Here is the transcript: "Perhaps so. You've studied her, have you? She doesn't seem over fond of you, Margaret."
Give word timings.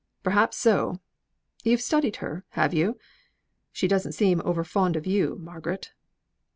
"Perhaps 0.23 0.57
so. 0.57 0.99
You've 1.63 1.79
studied 1.79 2.15
her, 2.15 2.43
have 2.57 2.73
you? 2.73 2.97
She 3.71 3.87
doesn't 3.87 4.13
seem 4.13 4.41
over 4.43 4.63
fond 4.63 4.95
of 4.95 5.05
you, 5.05 5.37
Margaret." 5.39 5.91